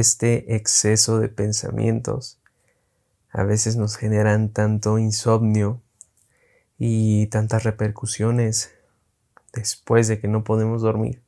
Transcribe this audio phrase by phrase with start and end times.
[0.00, 2.38] este exceso de pensamientos
[3.30, 5.80] a veces nos generan tanto insomnio
[6.78, 8.72] y tantas repercusiones
[9.52, 11.22] después de que no podemos dormir,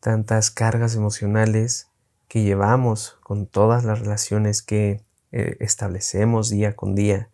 [0.00, 1.88] tantas cargas emocionales
[2.28, 7.28] que llevamos con todas las relaciones que eh, establecemos día con día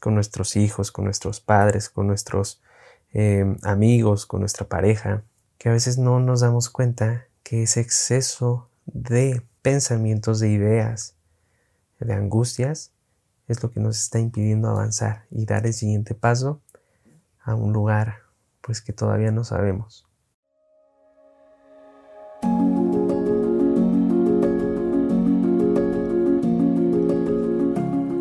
[0.00, 2.62] con nuestros hijos, con nuestros padres, con nuestros
[3.12, 5.24] em, amigos, con nuestra pareja,
[5.58, 11.16] que a veces no nos damos cuenta que ese exceso de pensamientos, de ideas,
[11.98, 12.92] de angustias,
[13.48, 16.60] es lo que nos está impidiendo avanzar y dar el siguiente paso
[17.42, 18.18] a un lugar
[18.60, 20.06] pues que todavía no sabemos.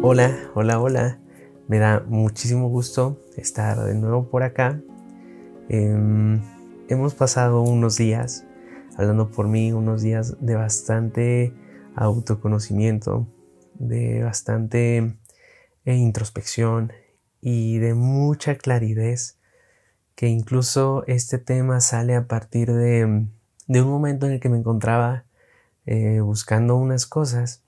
[0.02, 1.20] Hola, hola, hola.
[1.68, 4.82] Me da muchísimo gusto estar de nuevo por acá.
[5.70, 6.42] Em,
[6.88, 8.46] hemos pasado unos días
[8.98, 11.54] hablando por mí unos días de bastante
[11.96, 13.28] autoconocimiento,
[13.76, 15.18] de bastante
[15.86, 16.94] eh, introspección
[17.42, 19.18] y de mucha claridad
[20.16, 25.26] que incluso este tema sale a partir de, un momento en el que me encontraba
[25.86, 27.64] eh, buscando unas cosas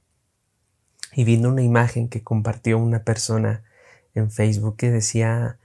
[1.14, 3.64] y viendo una imagen que compartió una persona
[4.16, 5.60] en Facebook que decía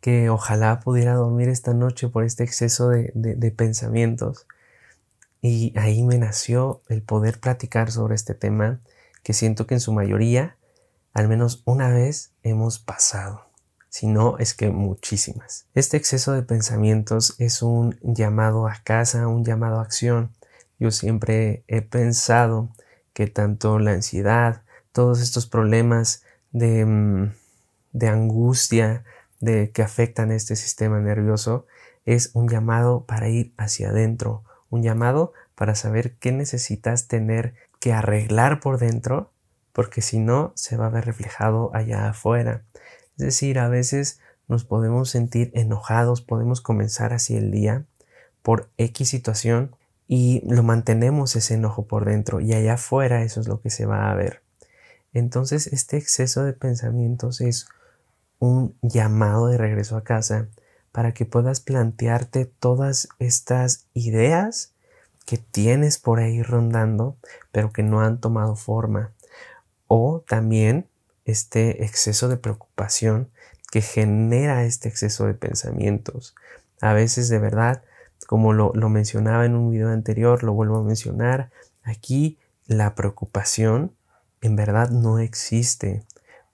[0.00, 4.46] que ojalá pudiera dormir esta noche por este exceso de pensamientos
[5.46, 8.80] y ahí me nació el poder platicar sobre este tema
[9.22, 10.56] que siento que en su mayoría,
[11.12, 13.46] al menos una vez, hemos pasado.
[13.88, 15.66] Si no, es que muchísimas.
[15.72, 20.32] Este exceso de pensamientos es un llamado a casa, un llamado a acción.
[20.80, 22.70] Yo siempre he pensado
[23.12, 27.34] que tanto la ansiedad, todos estos problemas de, mm,
[27.92, 29.04] de angustia,
[29.40, 31.66] de que afectan este sistema nervioso,
[32.04, 37.92] es un llamado para ir hacia adentro, un llamado para saber qué necesitas tener que
[37.92, 39.30] arreglar por dentro,
[39.72, 42.62] porque si no, se va a ver reflejado allá afuera.
[43.18, 47.84] Es decir, a veces nos podemos sentir enojados, podemos comenzar así el día
[48.42, 49.74] por X situación
[50.06, 53.86] y lo mantenemos ese enojo por dentro y allá afuera eso es lo que se
[53.86, 54.42] va a ver.
[55.12, 57.66] Entonces este exceso de pensamientos es
[58.38, 60.48] un llamado de regreso a casa
[60.96, 64.72] para que puedas plantearte todas estas ideas
[65.26, 67.18] que tienes por ahí rondando,
[67.52, 69.12] pero que no han tomado forma.
[69.88, 70.88] O también
[71.26, 73.28] este exceso de preocupación
[73.70, 76.34] que genera este exceso de pensamientos.
[76.80, 77.82] A veces de verdad,
[78.26, 81.50] como lo, lo mencionaba en un video anterior, lo vuelvo a mencionar,
[81.82, 83.92] aquí la preocupación
[84.40, 86.04] en verdad no existe.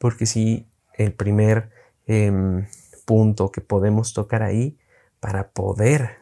[0.00, 1.70] Porque si el primer
[2.06, 2.66] Em,
[3.12, 4.78] punto que podemos tocar ahí
[5.20, 6.20] para poder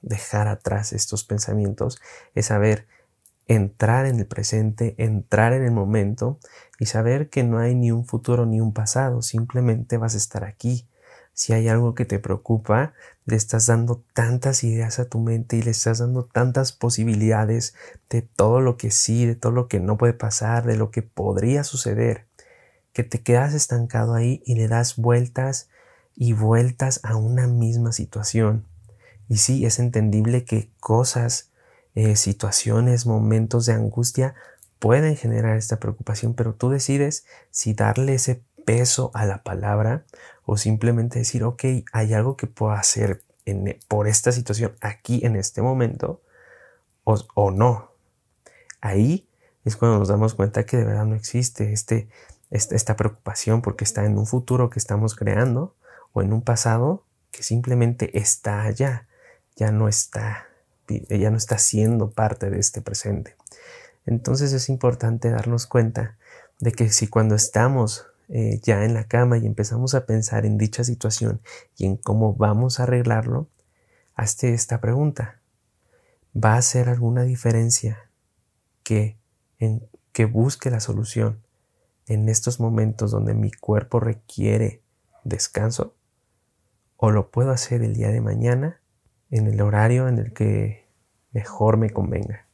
[0.00, 2.00] dejar atrás estos pensamientos
[2.34, 2.86] es saber
[3.48, 6.38] entrar en el presente, entrar en el momento
[6.78, 10.44] y saber que no hay ni un futuro ni un pasado, simplemente vas a estar
[10.44, 10.88] aquí.
[11.34, 12.94] Si hay algo que te preocupa,
[13.26, 17.74] le estás dando tantas ideas a tu mente y le estás dando tantas posibilidades
[18.08, 21.02] de todo lo que sí, de todo lo que no puede pasar, de lo que
[21.02, 22.26] podría suceder
[22.94, 25.68] que te quedas estancado ahí y le das vueltas
[26.14, 28.64] y vueltas a una misma situación.
[29.28, 31.50] Y sí, es entendible que cosas,
[31.94, 34.34] eh, situaciones, momentos de angustia
[34.78, 40.04] pueden generar esta preocupación, pero tú decides si darle ese peso a la palabra
[40.44, 45.36] o simplemente decir, ok, hay algo que puedo hacer en, por esta situación aquí en
[45.36, 46.20] este momento
[47.04, 47.92] o, o no.
[48.80, 49.28] Ahí
[49.64, 52.08] es cuando nos damos cuenta que de verdad no existe este
[52.52, 55.74] esta, preocupación porque está en un futuro que estamos creando
[56.12, 59.06] o en un pasado que simplemente está allá,
[59.56, 60.46] ya no está,
[60.88, 63.36] ya no está siendo parte de este presente.
[64.06, 66.16] Entonces es importante darnos cuenta
[66.58, 70.58] de que si cuando estamos eh, ya en la cama y empezamos a pensar en
[70.58, 71.40] dicha situación
[71.76, 73.48] y en cómo vamos a arreglarlo,
[74.14, 75.40] hazte esta pregunta.
[76.34, 78.10] ¿Va a hacer alguna diferencia
[78.82, 79.18] que,
[79.58, 81.42] en, que busque la solución
[82.06, 84.82] en estos momentos donde mi cuerpo requiere
[85.24, 85.94] descanso
[87.04, 88.80] o lo puedo hacer el día de mañana
[89.32, 90.86] en el horario en el que
[91.32, 92.46] mejor me convenga.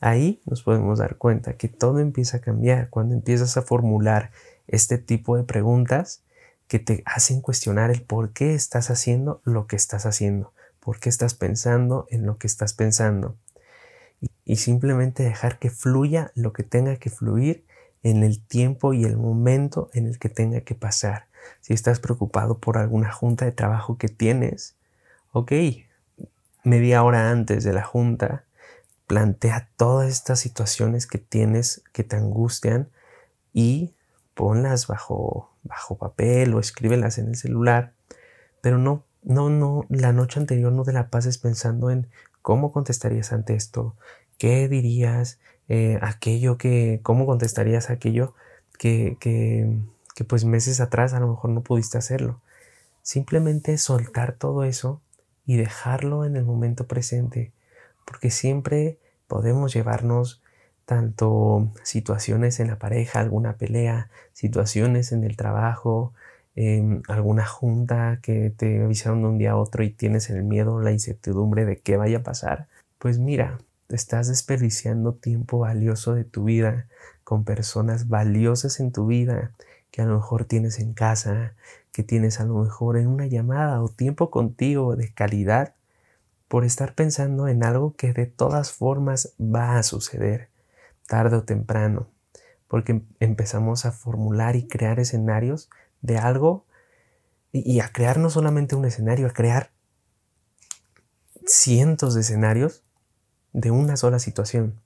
[0.00, 4.30] Ahí nos podemos dar cuenta que todo empieza a cambiar cuando empiezas a formular
[4.68, 6.22] este tipo de preguntas
[6.68, 11.08] que te hacen cuestionar el por qué estás haciendo lo que estás haciendo, por qué
[11.08, 13.34] estás pensando en lo que estás pensando.
[14.44, 17.66] Y simplemente dejar que fluya lo que tenga que fluir
[18.04, 21.31] en el tiempo y el momento en el que tenga que pasar.
[21.60, 24.76] Si estás preocupado por alguna junta de trabajo que tienes,
[25.32, 25.52] ok,
[26.64, 28.44] media hora antes de la junta,
[29.06, 32.88] plantea todas estas situaciones que tienes que te angustian
[33.52, 33.92] y
[34.34, 37.92] ponlas bajo, bajo papel o escríbelas en el celular,
[38.60, 42.08] pero no, no, no, la noche anterior no te la pases pensando en
[42.40, 43.94] cómo contestarías ante esto,
[44.38, 45.38] qué dirías,
[45.68, 48.34] eh, aquello que, cómo contestarías aquello
[48.78, 49.78] que, que,
[50.24, 52.40] pues meses atrás a lo mejor no pudiste hacerlo.
[53.02, 55.00] Simplemente soltar todo eso
[55.46, 57.52] y dejarlo en el momento presente,
[58.06, 60.42] porque siempre podemos llevarnos
[60.84, 66.12] tanto situaciones en la pareja, alguna pelea, situaciones en el trabajo,
[66.54, 70.80] em, alguna junta que te avisaron de un día a otro y tienes el miedo,
[70.80, 73.58] la incertidumbre de qué vaya a pasar, pues mira,
[73.88, 76.86] estás desperdiciando tiempo valioso de tu vida
[77.24, 79.52] con personas valiosas en tu vida
[79.92, 81.54] que a lo mejor tienes en casa,
[81.92, 85.74] que tienes a lo mejor en una llamada o tiempo contigo de calidad
[86.48, 90.48] por estar pensando en algo que de todas formas va a suceder
[91.06, 92.08] tarde o temprano,
[92.68, 95.68] porque empezamos a formular y crear escenarios
[96.00, 96.64] de algo
[97.52, 99.72] y, a crear no solamente un escenario, a crear
[101.46, 102.82] cientos de escenarios
[103.52, 104.80] de una sola situación.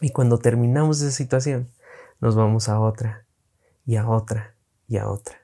[0.00, 1.70] Y cuando terminamos esa situación,
[2.20, 3.24] nos vamos a otra
[3.86, 4.54] y a otra
[4.88, 5.36] y a otra.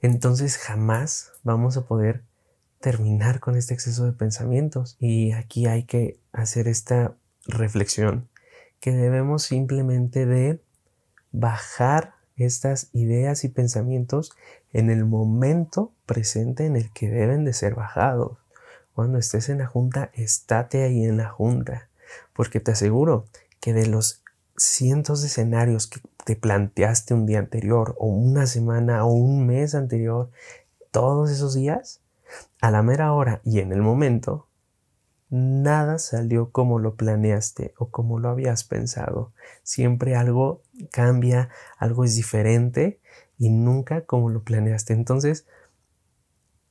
[0.00, 2.22] Entonces jamás vamos a poder
[2.80, 4.96] terminar con este exceso de pensamientos.
[5.00, 7.16] Y aquí hay que hacer esta
[7.46, 8.28] reflexión
[8.80, 10.62] que debemos simplemente de
[11.32, 14.32] bajar estas ideas y pensamientos
[14.72, 18.38] en el momento presente en el que deben de ser bajados.
[18.94, 21.88] Cuando estés en la junta, estate ahí en la junta,
[22.34, 23.26] porque te aseguro
[23.60, 24.22] que de los
[24.56, 29.76] cientos de escenarios que te planteaste un día anterior o una semana o un mes
[29.76, 30.28] anterior,
[30.90, 32.02] todos esos días,
[32.60, 34.48] a la mera hora y en el momento,
[35.30, 39.34] nada salió como lo planeaste o como lo habías pensado.
[39.62, 43.00] Siempre algo cambia, algo es diferente
[43.38, 44.94] y nunca como lo planeaste.
[44.94, 45.46] Entonces,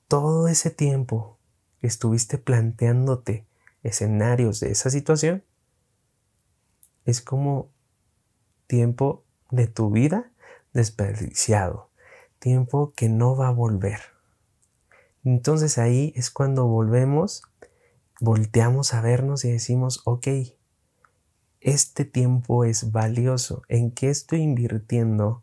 [0.10, 1.40] todo ese tiempo
[1.80, 3.46] que estuviste planteándote
[3.84, 5.46] escenarios de esa situación,
[7.06, 7.70] es como
[8.68, 10.32] tiempo de tu vida
[10.74, 11.90] desperdiciado,
[12.40, 14.00] tiempo que no va a volver.
[15.24, 17.44] Entonces ahí es cuando volvemos,
[18.20, 20.28] volteamos a vernos y decimos, ok,
[21.62, 23.64] este tiempo es valioso.
[23.70, 25.42] ¿En qué estoy invirtiendo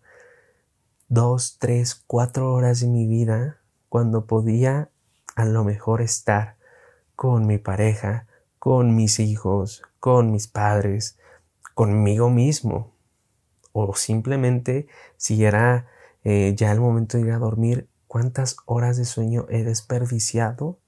[1.09, 3.59] dos, tres, cuatro horas de mi vida
[3.89, 4.89] cuando podía
[5.35, 6.57] a lo mejor estar
[7.17, 8.29] con mi pareja,
[8.61, 11.19] con mis hijos, con mis padres,
[11.75, 12.92] conmigo mismo?
[13.73, 14.87] O simplemente
[15.17, 15.89] si era
[16.25, 20.79] eh, ya el momento de ir a dormir, cuántas horas de sueño he desperdiciado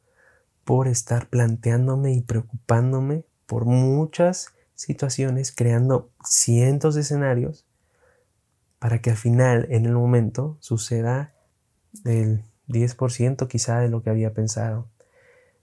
[0.65, 7.67] por estar planteándome y preocupándome por muchas situaciones, creando cientos de escenarios
[8.85, 11.33] para que al final, en el momento, suceda
[12.05, 14.91] el 10% quizá de lo que había pensado.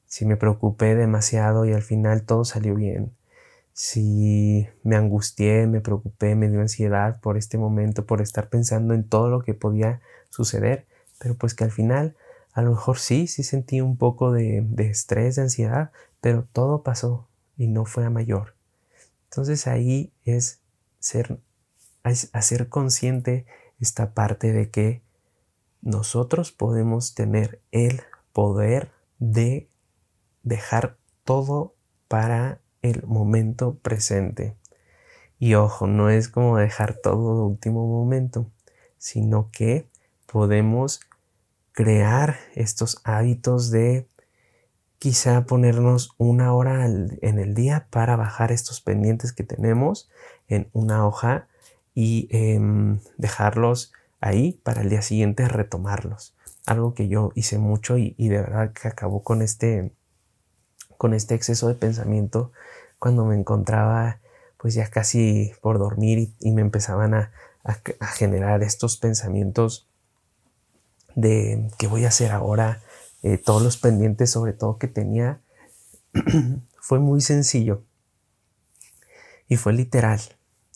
[0.07, 3.15] Si me preocupé demasiado y al final todo salió bien.
[3.83, 9.09] Si me angustié, me preocupé, me dio ansiedad por este momento, por estar pensando en
[9.09, 10.85] todo lo que podía suceder,
[11.17, 12.15] pero pues que al final
[12.53, 15.91] a lo mejor sí, sí sentí un poco de, estrés, de ansiedad,
[16.21, 18.53] pero todo pasó y no fue a mayor.
[19.31, 20.61] Entonces ahí es
[20.99, 21.39] ser,
[22.03, 23.47] hacer consciente
[23.79, 25.01] esta parte de que
[25.81, 29.71] nosotros podemos tener el poder de
[30.43, 31.73] dejar todo
[32.07, 34.55] para el momento presente.
[35.39, 38.51] Y ojo, no es como dejar todo de último momento,
[38.97, 39.87] sino que
[40.25, 41.01] podemos
[41.71, 44.07] crear estos hábitos de
[44.99, 50.11] quizá ponernos una hora en el día para bajar estos pendientes que tenemos
[50.47, 51.47] en una hoja
[51.95, 56.35] y em, dejarlos ahí para el día siguiente retomarlos.
[56.67, 59.91] Algo que yo hice mucho y, de verdad que acabó con este,
[61.01, 62.51] con este exceso de pensamiento
[62.99, 64.19] cuando me encontraba
[64.57, 67.31] pues ya casi por dormir y, me empezaban a,
[68.13, 69.89] generar estos pensamientos
[71.15, 72.83] de qué voy a hacer ahora,
[73.23, 75.41] eh, todos los pendientes sobre todo que tenía,
[76.79, 77.83] fue muy sencillo
[79.47, 80.21] y fue literal.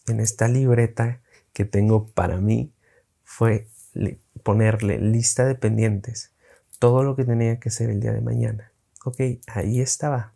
[0.08, 1.22] En esta libreta
[1.54, 2.74] que tengo para mí
[3.24, 3.68] fue
[4.42, 6.32] ponerle lista de pendientes,
[6.80, 8.72] todo lo que tenía que hacer el día de mañana.
[9.06, 10.34] Ok, ahí estaba.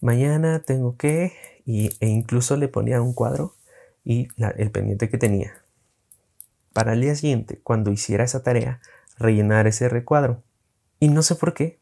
[0.00, 1.32] Mañana tengo que,
[1.66, 3.56] y, e incluso le ponía un cuadro
[4.04, 5.64] y el pendiente que tenía
[6.74, 8.80] para el día siguiente, cuando hiciera esa tarea,
[9.16, 10.42] rellenar ese recuadro.
[11.00, 11.78] Y no sé por qué,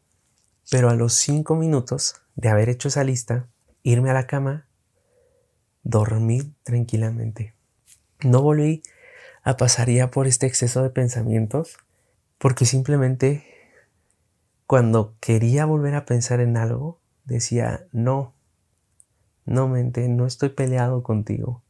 [0.69, 3.47] pero a los cinco minutos de haber hecho esa lista,
[3.81, 4.67] irme a la cama,
[5.81, 7.55] dormir tranquilamente.
[8.23, 8.83] No volví
[9.41, 11.77] a pasar ya por este exceso de pensamientos
[12.37, 13.52] porque simplemente
[14.67, 18.33] cuando quería volver a pensar en algo, decía, no,
[19.45, 21.63] no mente, no estoy peleado contigo.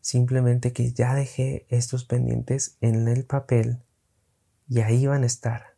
[0.00, 3.80] Simplemente que ya dejé estos pendientes en el papel
[4.68, 5.74] y ahí van a estar.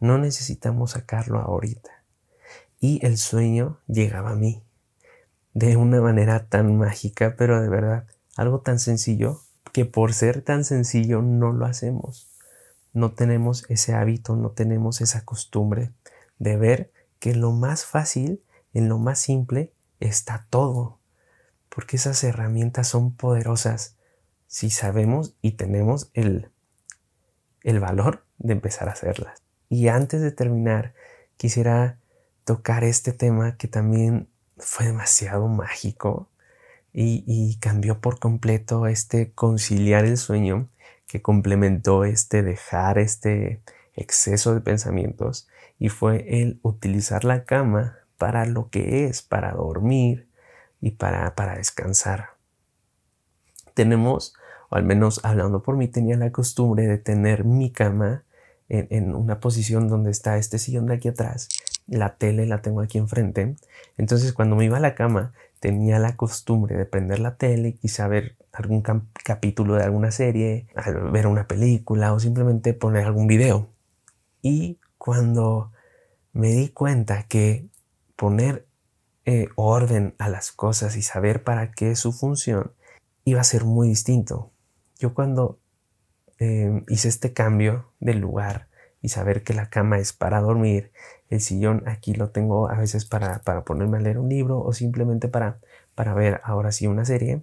[0.00, 1.90] No necesitamos sacarlo ahorita.
[2.80, 4.62] Y el sueño llegaba a mí
[5.54, 8.06] de una manera tan mágica, pero de verdad,
[8.36, 9.40] algo tan sencillo
[9.72, 12.27] que por ser tan sencillo no lo hacemos.
[12.98, 15.92] No tenemos ese hábito, no tenemos esa costumbre
[16.40, 18.42] de ver que lo más fácil,
[18.74, 20.98] en lo más simple, está todo.
[21.68, 23.96] Porque esas herramientas son poderosas
[24.48, 26.50] si sabemos y tenemos el,
[27.62, 29.42] el valor de empezar a hacerlas.
[29.68, 30.94] Y antes de terminar,
[31.36, 32.00] quisiera
[32.44, 36.28] tocar este tema que también fue demasiado mágico
[36.92, 40.68] y, cambió por completo este conciliar el sueño
[41.08, 43.60] que complementó este dejar este
[43.94, 45.48] exceso de pensamientos
[45.78, 50.28] y fue el utilizar la cama para lo que es, para dormir
[50.80, 52.30] y para, para descansar.
[53.74, 54.34] Tenemos,
[54.68, 58.24] o al menos hablando por mí, tenía la costumbre de tener mi cama
[58.68, 61.48] en, en una posición donde está este sillón de aquí atrás
[61.88, 63.56] la tele la tengo aquí enfrente.
[63.96, 68.08] Entonces cuando me iba a la cama tenía la costumbre de prender la tele, quizá
[68.08, 68.82] ver algún
[69.24, 70.68] capítulo de alguna serie,
[71.12, 73.70] ver una película o simplemente poner algún video.
[74.42, 75.72] Y cuando
[76.32, 77.66] me di cuenta que
[78.16, 78.66] poner
[79.24, 82.72] eh, orden a las cosas y saber para qué es su función
[83.24, 84.52] iba a ser muy distinto.
[84.98, 85.60] Yo cuando
[86.38, 88.67] eh, hice este cambio de lugar
[89.02, 90.90] y saber que la cama es para dormir
[91.30, 95.28] el sillón aquí lo tengo a veces para, ponerme a leer un libro o simplemente
[95.28, 95.58] para,
[95.94, 97.42] para ver ahora sí una serie.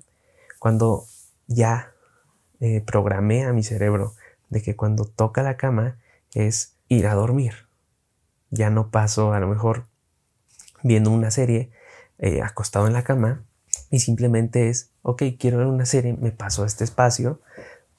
[0.60, 1.06] Cuando
[1.48, 1.92] ya
[2.60, 4.14] eh, programé a mi cerebro
[4.50, 5.98] de que cuando toca la cama
[6.34, 7.68] es ir a dormir.
[8.50, 9.86] Ya no paso a lo mejor
[10.84, 11.72] viendo una serie
[12.18, 13.44] eh, acostado en la cama
[13.92, 17.40] y simplemente es, ok, quiero ver una serie, me paso a este espacio,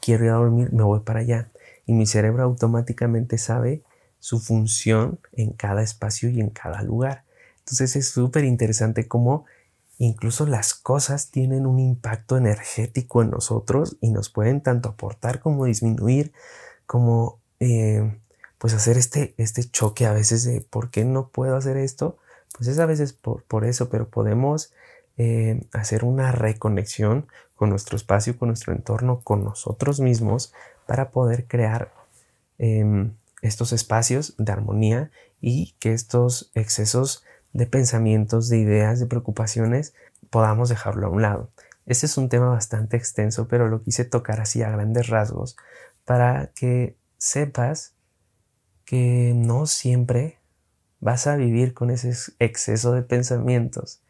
[0.00, 1.48] quiero ir a dormir, me voy para allá.
[1.86, 3.82] Y mi cerebro automáticamente sabe
[4.18, 7.24] su función en cada espacio y en cada lugar.
[7.60, 9.44] Entonces es súper interesante cómo
[9.98, 15.64] incluso las cosas tienen un impacto energético en nosotros y nos pueden tanto aportar como
[15.64, 16.32] disminuir,
[16.86, 18.18] como eh,
[18.58, 22.18] pues hacer este, este choque a veces de por qué no puedo hacer esto.
[22.56, 24.72] Pues es a veces por, eso, pero podemos
[25.16, 30.52] eh, hacer una reconexión con nuestro espacio, con nuestro entorno, con nosotros mismos
[30.86, 31.92] para poder crear
[32.58, 39.94] em, estos espacios de armonía y que estos excesos de pensamientos, de ideas, de preocupaciones,
[40.30, 41.50] podamos dejarlo a un lado.
[41.86, 45.56] Este es un tema bastante extenso, pero lo quise tocar así a grandes rasgos
[46.04, 47.94] para que sepas
[48.84, 50.38] que no siempre
[51.00, 54.02] vas a vivir con ese exceso de pensamientos,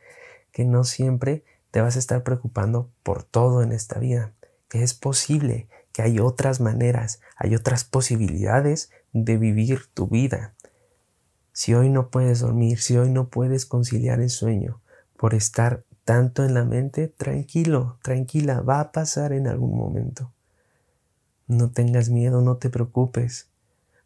[0.57, 4.33] que no siempre te vas a estar preocupando por todo en esta vida,
[4.71, 10.55] que es posible, que hay otras maneras, hay otras posibilidades de vivir tu vida.
[11.53, 14.81] Si hoy no puedes dormir, si hoy no puedes conciliar el sueño
[15.19, 20.33] por estar tanto en la mente, tranquilo, tranquila, va a pasar en algún momento.
[21.49, 23.51] No tengas miedo, no te preocupes,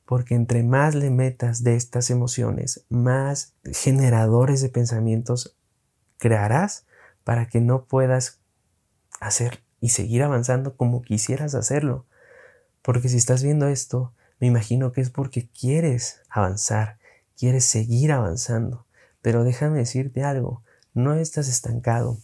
[0.05, 5.55] porque entre más le metas de estas emociones, más generadores de pensamientos
[6.21, 6.87] crearás
[7.25, 8.39] para que no puedas
[9.21, 12.07] hacer y seguir avanzando como quisieras hacerlo.
[12.83, 16.99] Porque si estás viendo esto, me imagino que es porque quieres avanzar,
[17.37, 18.87] quieres seguir avanzando.
[19.23, 20.63] Pero déjame decirte algo,
[20.95, 22.19] no estás estancado.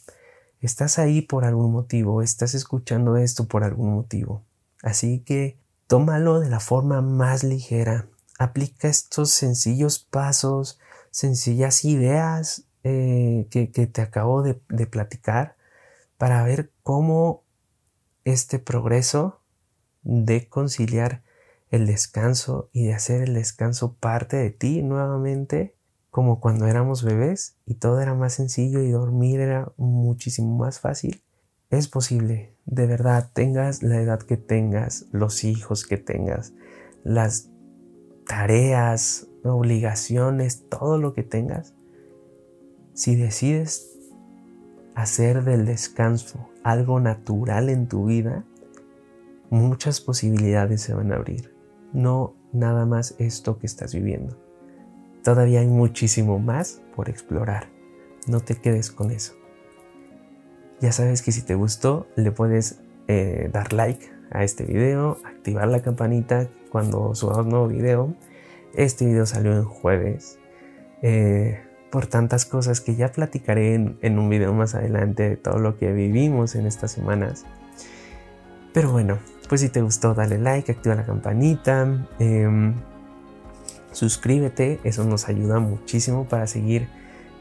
[0.61, 4.45] Estás ahí por algún motivo, estás escuchando esto por algún motivo.
[4.83, 8.09] Así que tómalo de la forma más ligera.
[8.39, 10.79] Aplica estos sencillos pasos,
[11.11, 15.57] sencillas ideas eh, que, te acabo de platicar
[16.19, 17.43] para ver cómo
[18.25, 19.41] este progreso
[20.03, 21.23] de conciliar
[21.71, 25.75] el descanso y de hacer el descanso parte de ti nuevamente,
[26.11, 31.23] como cuando éramos bebés y todo era más sencillo y dormir era muchísimo más fácil.
[31.71, 36.53] Es posible, de verdad, tengas la edad que tengas, los hijos que tengas,
[37.03, 37.51] las
[38.27, 41.76] tareas, obligaciones, todo lo que tengas,
[42.97, 43.97] si decides
[44.95, 48.45] hacer del descanso algo natural en tu vida,
[49.51, 51.55] muchas posibilidades se van a abrir
[51.93, 54.37] no nada más esto que estás viviendo.
[55.23, 57.69] Todavía hay muchísimo más por explorar.
[58.27, 59.35] no te quedes con eso.
[60.81, 65.69] Ya sabes que si te gustó, le puedes eh, dar like a este video, activar
[65.69, 68.15] la campanita cuando subamos nuevo video.
[68.75, 70.41] Este video salió en jueves.
[71.03, 75.79] Eh, por tantas cosas que ya platicaré en, un video más adelante de todo lo
[75.79, 77.45] que vivimos en estas semanas.
[78.73, 82.75] Pero bueno, pues si te gustó, dale like, activa la campanita, em,
[83.93, 86.89] suscríbete, eso nos ayuda muchísimo para seguir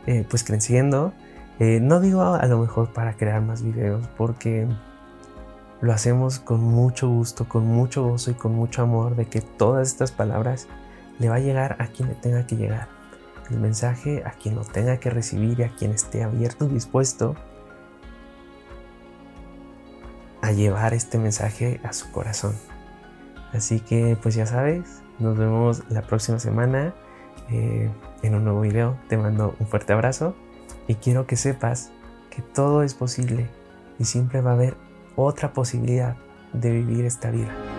[0.08, 1.14] eh, pues creciendo.
[1.60, 4.68] Eh, no digo a lo mejor para crear más videos, porque
[5.82, 9.88] lo hacemos con mucho gusto, con mucho gozo y con mucho amor de que todas
[9.88, 10.68] estas palabras
[11.20, 12.96] le va a llegar a quien le tenga que llegar
[13.50, 17.36] el mensaje a quien lo tenga que recibir y a quien esté abierto y dispuesto
[20.42, 22.56] a llevar este mensaje a su corazón.
[23.54, 26.94] Así que pues ya sabes, nos vemos la próxima semana
[27.50, 27.90] eh,
[28.22, 28.98] en un nuevo video.
[29.08, 30.36] Te mando un fuerte abrazo
[30.88, 31.92] y quiero que sepas
[32.30, 33.50] que todo es posible
[33.98, 34.76] y siempre va a haber
[35.16, 36.16] otra posibilidad
[36.54, 37.75] de vivir esta vida.